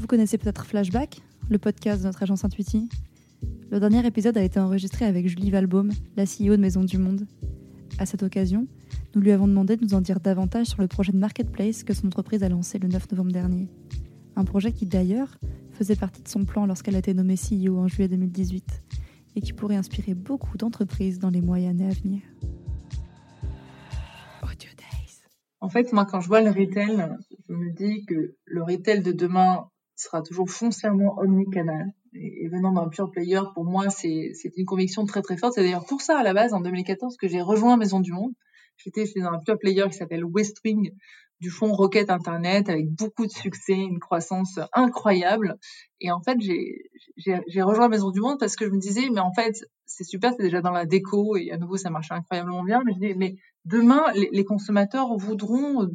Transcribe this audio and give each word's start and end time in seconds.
Vous 0.00 0.06
connaissez 0.06 0.38
peut-être 0.38 0.64
Flashback, 0.64 1.20
le 1.50 1.58
podcast 1.58 2.00
de 2.00 2.06
notre 2.06 2.22
agence 2.22 2.42
Intuiti. 2.42 2.88
Le 3.70 3.78
dernier 3.78 4.06
épisode 4.06 4.38
a 4.38 4.42
été 4.42 4.58
enregistré 4.58 5.04
avec 5.04 5.28
Julie 5.28 5.50
Valbaum, 5.50 5.92
la 6.16 6.24
CEO 6.24 6.56
de 6.56 6.62
Maison 6.62 6.82
du 6.82 6.96
Monde. 6.96 7.26
À 7.98 8.06
cette 8.06 8.22
occasion, 8.22 8.66
nous 9.14 9.20
lui 9.20 9.30
avons 9.30 9.46
demandé 9.46 9.76
de 9.76 9.84
nous 9.84 9.92
en 9.92 10.00
dire 10.00 10.18
davantage 10.18 10.68
sur 10.68 10.80
le 10.80 10.88
projet 10.88 11.12
de 11.12 11.18
marketplace 11.18 11.84
que 11.84 11.92
son 11.92 12.06
entreprise 12.06 12.42
a 12.42 12.48
lancé 12.48 12.78
le 12.78 12.88
9 12.88 13.10
novembre 13.10 13.32
dernier. 13.32 13.68
Un 14.36 14.46
projet 14.46 14.72
qui 14.72 14.86
d'ailleurs 14.86 15.36
faisait 15.72 15.96
partie 15.96 16.22
de 16.22 16.28
son 16.28 16.46
plan 16.46 16.64
lorsqu'elle 16.64 16.96
a 16.96 17.00
été 17.00 17.12
nommée 17.12 17.36
CEO 17.36 17.76
en 17.76 17.86
juillet 17.86 18.08
2018 18.08 18.82
et 19.36 19.42
qui 19.42 19.52
pourrait 19.52 19.76
inspirer 19.76 20.14
beaucoup 20.14 20.56
d'entreprises 20.56 21.18
dans 21.18 21.28
les 21.28 21.42
mois 21.42 21.60
et 21.60 21.68
années 21.68 21.88
à 21.88 21.92
venir. 21.92 22.22
En 25.62 25.68
fait, 25.68 25.92
moi, 25.92 26.06
quand 26.06 26.20
je 26.20 26.28
vois 26.28 26.40
le 26.40 26.50
retail, 26.50 27.06
je 27.46 27.52
me 27.52 27.70
dis 27.70 28.06
que 28.06 28.34
le 28.46 28.62
retail 28.62 29.02
de 29.02 29.12
demain 29.12 29.68
sera 30.00 30.22
toujours 30.22 30.50
foncièrement 30.50 31.18
omnicanal. 31.18 31.92
Et, 32.12 32.48
venant 32.48 32.72
d'un 32.72 32.88
pure 32.88 33.10
player, 33.10 33.40
pour 33.54 33.64
moi, 33.64 33.90
c'est 33.90 34.32
une 34.56 34.66
conviction 34.66 35.04
très 35.04 35.22
très 35.22 35.36
forte. 35.36 35.54
C'est 35.54 35.62
d'ailleurs 35.62 35.86
pour 35.86 36.00
ça, 36.00 36.18
à 36.18 36.22
la 36.22 36.34
base, 36.34 36.52
en 36.52 36.60
2014, 36.60 37.16
que 37.16 37.28
j'ai 37.28 37.40
rejoint 37.40 37.76
Maison 37.76 38.00
du 38.00 38.12
Monde. 38.12 38.32
J'étais 38.76 39.06
chez 39.06 39.20
un 39.22 39.38
pure 39.38 39.58
player 39.58 39.84
qui 39.90 39.96
s'appelle 39.96 40.24
Westwing, 40.24 40.90
du 41.40 41.50
fonds 41.50 41.72
Rocket 41.72 42.10
Internet 42.10 42.68
avec 42.68 42.88
beaucoup 42.90 43.26
de 43.26 43.30
succès, 43.30 43.74
une 43.74 43.98
croissance 43.98 44.58
incroyable. 44.72 45.58
Et 46.00 46.10
en 46.10 46.20
fait, 46.20 46.38
j'ai 46.40 47.62
rejoint 47.62 47.88
Maison 47.88 48.10
du 48.10 48.20
Monde 48.20 48.38
parce 48.38 48.56
que 48.56 48.66
je 48.66 48.70
me 48.70 48.78
disais, 48.78 49.08
mais 49.10 49.20
en 49.20 49.32
fait, 49.32 49.64
c'est 49.86 50.04
super, 50.04 50.32
c'est 50.36 50.42
déjà 50.42 50.60
dans 50.60 50.70
la 50.70 50.86
déco 50.86 51.36
et 51.36 51.50
à 51.50 51.58
nouveau, 51.58 51.76
ça 51.76 51.90
marche 51.90 52.10
incroyablement 52.10 52.62
bien. 52.62 52.82
Mais 52.84 52.92
je 52.92 52.98
dis, 52.98 53.14
mais 53.14 53.36
demain, 53.64 54.04
les, 54.14 54.28
les 54.32 54.44
consommateurs 54.44 55.16
voudront, 55.16 55.88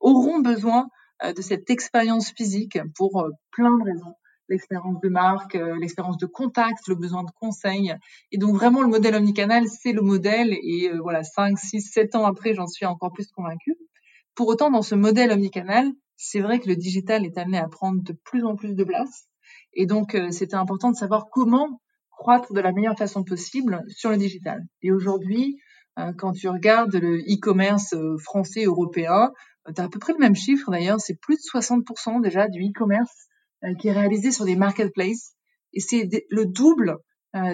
auront 0.00 0.40
besoin 0.40 0.88
de 1.22 1.42
cette 1.42 1.70
expérience 1.70 2.30
physique 2.30 2.78
pour 2.96 3.20
euh, 3.20 3.30
plein 3.52 3.76
de 3.78 3.84
raisons 3.84 4.14
l'expérience 4.48 5.00
de 5.00 5.08
marque, 5.08 5.54
euh, 5.54 5.78
l'expérience 5.78 6.18
de 6.18 6.26
contact, 6.26 6.86
le 6.88 6.94
besoin 6.94 7.22
de 7.22 7.30
conseil. 7.40 7.94
Et 8.32 8.38
donc 8.38 8.54
vraiment 8.54 8.82
le 8.82 8.88
modèle 8.88 9.14
omnicanal, 9.14 9.66
c'est 9.66 9.92
le 9.92 10.02
modèle. 10.02 10.52
Et 10.52 10.90
voilà, 11.00 11.22
5, 11.22 11.58
6, 11.58 11.80
7 11.80 12.14
ans 12.16 12.26
après, 12.26 12.52
j'en 12.52 12.66
suis 12.66 12.84
encore 12.84 13.12
plus 13.12 13.28
convaincue. 13.28 13.76
Pour 14.34 14.48
autant, 14.48 14.70
dans 14.70 14.82
ce 14.82 14.94
modèle 14.94 15.30
omnicanal, 15.30 15.90
c'est 16.16 16.40
vrai 16.40 16.60
que 16.60 16.68
le 16.68 16.76
digital 16.76 17.24
est 17.24 17.38
amené 17.38 17.58
à 17.58 17.68
prendre 17.68 18.02
de 18.02 18.12
plus 18.12 18.44
en 18.44 18.56
plus 18.56 18.74
de 18.74 18.84
place. 18.84 19.26
Et 19.74 19.86
donc, 19.86 20.14
euh, 20.14 20.30
c'était 20.30 20.56
important 20.56 20.90
de 20.90 20.96
savoir 20.96 21.26
comment 21.30 21.80
croître 22.10 22.52
de 22.52 22.60
la 22.60 22.72
meilleure 22.72 22.96
façon 22.96 23.24
possible 23.24 23.82
sur 23.88 24.10
le 24.10 24.16
digital. 24.16 24.62
Et 24.82 24.92
aujourd'hui, 24.92 25.58
euh, 25.98 26.12
quand 26.16 26.32
tu 26.32 26.48
regardes 26.48 26.94
le 26.94 27.18
e-commerce 27.18 27.92
euh, 27.94 28.16
français, 28.18 28.64
européen, 28.64 29.32
tu 29.74 29.80
à 29.80 29.88
peu 29.88 29.98
près 29.98 30.12
le 30.12 30.18
même 30.18 30.34
chiffre 30.34 30.70
d'ailleurs, 30.70 31.00
c'est 31.00 31.18
plus 31.20 31.36
de 31.36 31.58
60% 31.60 32.22
déjà 32.22 32.48
du 32.48 32.60
e-commerce 32.60 33.28
qui 33.78 33.88
est 33.88 33.92
réalisé 33.92 34.32
sur 34.32 34.44
des 34.44 34.56
marketplaces. 34.56 35.34
Et 35.72 35.80
c'est 35.80 36.08
le 36.30 36.46
double 36.46 36.98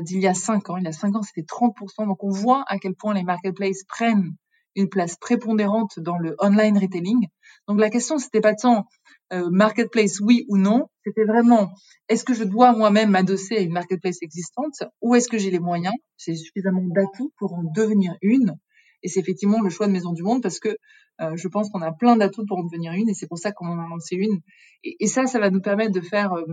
d'il 0.02 0.20
y 0.20 0.26
a 0.26 0.34
5 0.34 0.70
ans. 0.70 0.76
Il 0.78 0.84
y 0.84 0.88
a 0.88 0.92
5 0.92 1.16
ans, 1.16 1.22
c'était 1.22 1.46
30%. 1.46 2.06
Donc 2.06 2.24
on 2.24 2.30
voit 2.30 2.64
à 2.66 2.78
quel 2.78 2.94
point 2.94 3.14
les 3.14 3.24
marketplaces 3.24 3.84
prennent 3.86 4.34
une 4.74 4.88
place 4.88 5.16
prépondérante 5.16 5.98
dans 5.98 6.18
le 6.18 6.36
online 6.38 6.78
retailing. 6.78 7.26
Donc 7.66 7.80
la 7.80 7.90
question, 7.90 8.18
c'était 8.18 8.40
pas 8.40 8.54
tant 8.54 8.86
euh, 9.32 9.50
marketplace 9.50 10.20
oui 10.20 10.46
ou 10.48 10.56
non, 10.56 10.86
c'était 11.04 11.24
vraiment 11.24 11.70
est-ce 12.08 12.24
que 12.24 12.32
je 12.32 12.44
dois 12.44 12.72
moi-même 12.72 13.10
m'adosser 13.10 13.56
à 13.56 13.60
une 13.60 13.72
marketplace 13.72 14.18
existante 14.22 14.84
ou 15.02 15.14
est-ce 15.14 15.28
que 15.28 15.36
j'ai 15.36 15.50
les 15.50 15.58
moyens, 15.58 15.94
j'ai 16.16 16.34
suffisamment 16.34 16.84
d'atouts 16.86 17.32
pour 17.36 17.52
en 17.54 17.64
devenir 17.64 18.14
une. 18.22 18.54
Et 19.02 19.08
c'est 19.08 19.20
effectivement 19.20 19.60
le 19.60 19.68
choix 19.68 19.86
de 19.86 19.92
Maison 19.92 20.12
du 20.12 20.22
Monde 20.22 20.42
parce 20.42 20.60
que 20.60 20.74
euh, 21.20 21.36
je 21.36 21.48
pense 21.48 21.68
qu'on 21.70 21.82
a 21.82 21.92
plein 21.92 22.16
d'atouts 22.16 22.46
pour 22.46 22.58
en 22.58 22.64
devenir 22.64 22.92
une 22.92 23.08
et 23.08 23.14
c'est 23.14 23.26
pour 23.26 23.38
ça 23.38 23.52
qu'on 23.52 23.66
en 23.66 23.78
a 23.78 23.88
lancé 23.88 24.16
une. 24.16 24.40
Et, 24.84 25.06
ça, 25.06 25.26
ça 25.26 25.38
va 25.38 25.50
nous 25.50 25.60
permettre 25.60 25.92
de 25.92 26.00
faire 26.00 26.32
euh, 26.34 26.44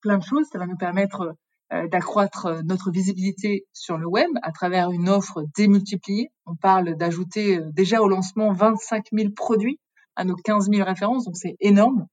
plein 0.00 0.18
de 0.18 0.22
choses. 0.22 0.46
Ça 0.52 0.58
va 0.58 0.66
nous 0.66 0.76
permettre 0.76 1.34
euh, 1.72 1.88
d'accroître 1.88 2.62
notre 2.64 2.90
visibilité 2.90 3.66
sur 3.72 3.96
le 3.96 4.06
web 4.06 4.28
à 4.42 4.52
travers 4.52 4.90
une 4.90 5.08
offre 5.08 5.44
démultipliée. 5.56 6.30
On 6.46 6.54
parle 6.54 6.96
d'ajouter 6.96 7.60
déjà 7.72 8.02
au 8.02 8.08
lancement 8.08 8.52
25 8.52 9.06
000 9.12 9.30
produits 9.30 9.78
à 10.16 10.24
nos 10.24 10.36
15 10.36 10.68
000 10.70 10.84
références, 10.84 11.24
donc 11.24 11.36
c'est 11.36 11.56
énorme. 11.60 12.06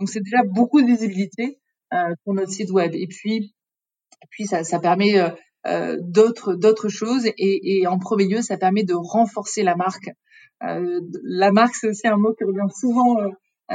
Donc 0.00 0.08
c'est 0.08 0.22
déjà 0.22 0.42
beaucoup 0.44 0.80
de 0.80 0.86
visibilité 0.86 1.60
pour 2.24 2.34
notre 2.34 2.50
site 2.50 2.70
web. 2.70 2.94
Et 2.94 3.06
puis, 3.06 3.54
puis 4.30 4.46
ça, 4.46 4.64
ça 4.64 4.80
permet 4.80 5.20
d'autres 6.00 6.54
d'autres 6.54 6.88
choses. 6.88 7.26
Et, 7.26 7.78
et, 7.78 7.86
en 7.86 7.98
premier 7.98 8.26
lieu, 8.26 8.42
ça 8.42 8.56
permet 8.56 8.84
de 8.84 8.94
renforcer 8.94 9.62
la 9.62 9.76
marque. 9.76 10.10
Euh, 10.62 11.00
la 11.22 11.52
marque, 11.52 11.74
c'est 11.74 11.88
aussi 11.88 12.06
un 12.06 12.16
mot 12.16 12.34
qui 12.34 12.44
revient 12.44 12.72
souvent 12.74 13.16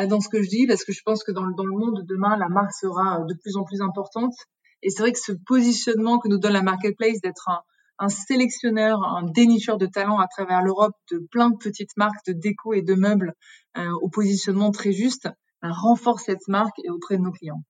dans 0.08 0.20
ce 0.20 0.30
que 0.30 0.42
je 0.44 0.50
dis, 0.50 0.68
parce 0.68 0.84
que 0.84 0.94
je 0.94 1.02
pense 1.04 1.24
que 1.24 1.32
dans, 1.32 1.50
dans 1.52 1.66
le 1.66 1.76
monde 1.76 1.98
de 1.98 2.06
demain, 2.08 2.38
la 2.38 2.48
marque 2.48 2.74
sera 2.74 3.26
de 3.28 3.34
plus 3.34 3.58
en 3.58 3.64
plus 3.64 3.82
importante. 3.82 4.34
Et 4.82 4.90
c'est 4.90 5.02
vrai 5.02 5.12
que 5.12 5.20
ce 5.20 5.34
positionnement 5.48 6.20
que 6.20 6.28
nous 6.28 6.38
donne 6.38 6.54
la 6.54 6.62
marketplace 6.62 7.20
d'être 7.22 7.50
un, 7.50 7.62
un 8.00 8.10
sélectionneur, 8.10 9.04
un 9.04 9.24
dénicheur 9.24 9.78
de 9.78 9.86
talents 9.86 10.20
à 10.20 10.28
travers 10.28 10.64
l'Europe 10.64 10.96
de 11.12 11.20
plein 11.32 11.50
de 11.50 11.58
petites 11.58 11.96
marques 11.98 12.26
de 12.26 12.34
déco 12.34 12.74
et 12.74 12.82
de 12.82 12.96
meubles 12.96 13.34
euh, 13.78 13.92
au 14.02 14.10
positionnement 14.10 14.72
très 14.72 14.94
juste, 14.94 15.30
ben, 15.62 15.72
renforce 15.72 16.24
cette 16.24 16.48
marque 16.48 16.80
et 16.84 16.90
auprès 16.90 17.18
de 17.18 17.24
nos 17.24 17.32
clients. 17.32 17.62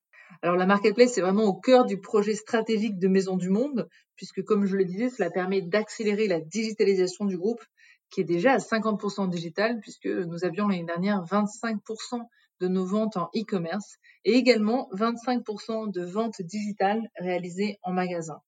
Alors 0.43 0.55
la 0.55 0.67
marketplace, 0.67 1.13
c'est 1.13 1.21
vraiment 1.21 1.43
au 1.43 1.59
cœur 1.59 1.85
du 1.85 1.99
projet 1.99 2.35
stratégique 2.35 2.99
de 2.99 3.07
Maison 3.07 3.35
du 3.35 3.49
Monde, 3.49 3.89
puisque 4.19 4.43
comme 4.43 4.65
je 4.65 4.75
le 4.75 4.83
disais, 4.83 5.09
cela 5.09 5.29
permet 5.29 5.61
d'accélérer 5.61 6.27
la 6.27 6.41
digitalisation 6.41 7.23
du 7.23 7.37
groupe, 7.37 7.63
qui 8.09 8.19
est 8.19 8.25
déjà 8.25 8.51
à 8.51 8.57
50% 8.57 9.29
digital, 9.29 9.79
puisque 9.79 10.07
nous 10.07 10.43
avions 10.43 10.67
l'année 10.67 10.83
dernière 10.83 11.23
25% 11.23 12.27
de 12.59 12.67
nos 12.67 12.85
ventes 12.85 13.15
en 13.15 13.29
e-commerce 13.33 13.95
et 14.25 14.33
également 14.33 14.89
25% 14.91 15.93
de 15.93 16.03
ventes 16.03 16.41
digitales 16.41 17.01
réalisées 17.17 17.79
en 17.81 17.93
magasin. 17.93 18.41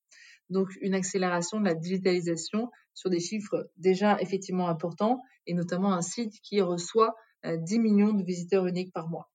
Donc 0.49 0.67
une 0.81 0.93
accélération 0.93 1.61
de 1.61 1.65
la 1.65 1.73
digitalisation 1.73 2.69
sur 2.93 3.09
des 3.09 3.21
chiffres 3.21 3.71
déjà 3.77 4.19
effectivement 4.19 4.67
importants 4.67 5.21
et 5.47 5.53
notamment 5.53 5.93
un 5.93 6.01
site 6.01 6.33
qui 6.43 6.59
reçoit 6.59 7.15
10 7.45 7.77
euh, 7.77 7.81
millions 7.81 8.11
de 8.11 8.23
visiteurs 8.25 8.67
uniques 8.67 8.91
par 8.91 9.07
mois. 9.07 9.29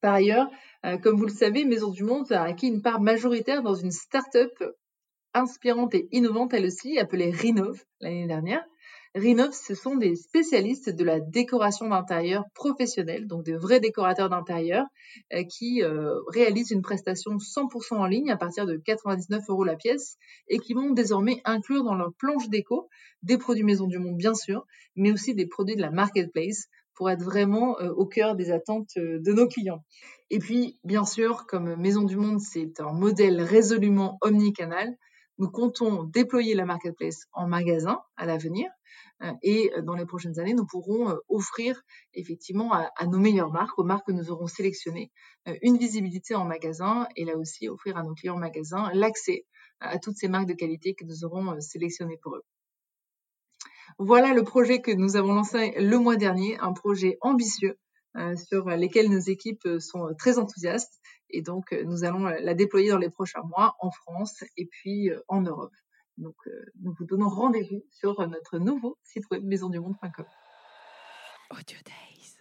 Par 0.00 0.14
ailleurs, 0.14 0.48
euh, 0.86 0.96
comme 0.96 1.18
vous 1.18 1.26
le 1.26 1.34
savez, 1.34 1.66
Maison 1.66 1.90
du 1.90 2.04
Monde 2.04 2.32
a 2.32 2.44
acquis 2.44 2.68
une 2.68 2.80
part 2.80 3.02
majoritaire 3.02 3.62
dans 3.62 3.74
une 3.74 3.90
start-up 3.90 4.52
inspirante 5.34 5.94
et 5.94 6.08
innovante 6.12 6.54
elle 6.54 6.66
aussi, 6.66 6.98
appelée 6.98 7.30
Rinov 7.30 7.84
l'année 8.00 8.26
dernière, 8.26 8.64
Rinov, 9.16 9.52
ce 9.52 9.74
sont 9.74 9.96
des 9.96 10.14
spécialistes 10.14 10.88
de 10.88 11.02
la 11.02 11.18
décoration 11.18 11.88
d'intérieur 11.88 12.44
professionnelle, 12.54 13.26
donc 13.26 13.44
de 13.44 13.56
vrais 13.56 13.80
décorateurs 13.80 14.28
d'intérieur 14.28 14.86
euh, 15.32 15.42
qui 15.42 15.82
euh, 15.82 16.14
réalisent 16.28 16.70
une 16.70 16.82
prestation 16.82 17.32
100% 17.32 17.94
en 17.96 18.06
ligne 18.06 18.30
à 18.30 18.36
partir 18.36 18.66
de 18.66 18.76
99 18.76 19.42
euros 19.48 19.64
la 19.64 19.74
pièce 19.74 20.16
et 20.46 20.58
qui 20.58 20.74
vont 20.74 20.90
désormais 20.92 21.40
inclure 21.44 21.82
dans 21.82 21.96
leur 21.96 22.12
planche 22.18 22.48
déco 22.50 22.88
des 23.24 23.36
produits 23.36 23.64
Maison 23.64 23.88
du 23.88 23.98
Monde, 23.98 24.16
bien 24.16 24.34
sûr, 24.34 24.64
mais 24.94 25.10
aussi 25.10 25.34
des 25.34 25.46
produits 25.46 25.74
de 25.74 25.82
la 25.82 25.90
marketplace 25.90 26.68
pour 26.94 27.10
être 27.10 27.24
vraiment 27.24 27.80
euh, 27.80 27.90
au 27.90 28.06
cœur 28.06 28.36
des 28.36 28.52
attentes 28.52 28.92
de 28.96 29.32
nos 29.32 29.48
clients. 29.48 29.84
Et 30.30 30.38
puis, 30.38 30.78
bien 30.84 31.04
sûr, 31.04 31.46
comme 31.48 31.74
Maison 31.74 32.02
du 32.02 32.16
Monde, 32.16 32.38
c'est 32.38 32.78
un 32.78 32.92
modèle 32.92 33.42
résolument 33.42 34.18
omnicanal, 34.20 34.96
nous 35.40 35.50
comptons 35.50 36.04
déployer 36.04 36.54
la 36.54 36.66
marketplace 36.66 37.26
en 37.32 37.48
magasin 37.48 37.98
à 38.16 38.26
l'avenir 38.26 38.70
euh, 39.22 39.32
et 39.42 39.72
euh, 39.74 39.82
dans 39.82 39.94
les 39.94 40.04
prochaines 40.04 40.38
années, 40.38 40.52
nous 40.52 40.66
pourrons 40.66 41.10
euh, 41.10 41.16
offrir 41.28 41.82
effectivement 42.12 42.72
à, 42.72 43.06
nos 43.06 43.18
meilleures 43.18 43.50
marques, 43.50 43.78
aux 43.78 43.84
marques 43.84 44.06
que 44.06 44.12
nous 44.12 44.30
aurons 44.30 44.46
sélectionnées, 44.46 45.10
une 45.62 45.78
visibilité 45.78 46.34
en 46.34 46.44
magasin 46.44 47.08
et 47.16 47.24
là 47.24 47.36
aussi 47.36 47.68
offrir 47.68 47.96
à 47.96 48.02
nos 48.02 48.14
clients 48.14 48.34
en 48.34 48.38
magasin 48.38 48.90
l'accès 48.92 49.46
à 49.80 49.98
toutes 49.98 50.16
ces 50.16 50.28
marques 50.28 50.48
de 50.48 50.54
qualité 50.54 50.94
que 50.94 51.04
nous 51.04 51.24
aurons 51.24 51.58
sélectionnées 51.60 52.18
pour 52.22 52.36
eux. 52.36 52.42
Voilà 53.98 54.34
le 54.34 54.44
projet 54.44 54.80
que 54.80 54.90
nous 54.90 55.16
avons 55.16 55.32
lancé 55.32 55.72
le 55.78 55.98
mois 55.98 56.16
dernier, 56.16 56.58
un 56.58 56.72
projet 56.72 57.16
ambitieux 57.22 57.78
sur 58.36 58.66
lequel 58.70 59.08
nos 59.08 59.20
équipes 59.20 59.68
sont 59.78 60.14
très 60.18 60.38
enthousiastes 60.38 61.00
et 61.30 61.42
donc 61.42 61.72
nous 61.72 62.04
allons 62.04 62.24
la 62.24 62.54
déployer 62.54 62.90
dans 62.90 62.98
les 62.98 63.10
prochains 63.10 63.42
mois 63.42 63.76
en 63.80 63.90
France 63.90 64.42
et 64.56 64.66
puis 64.66 65.10
en 65.28 65.42
Europe. 65.42 65.72
Donc, 66.20 66.36
euh, 66.46 66.66
nous 66.82 66.94
vous 66.98 67.06
donnons 67.06 67.30
rendez-vous 67.30 67.82
sur 67.90 68.26
notre 68.28 68.58
nouveau 68.58 68.98
site 69.02 69.24
web 69.30 69.42
maisondumonde.com. 69.42 70.26
Audio 71.50 71.78
Days. 71.84 72.39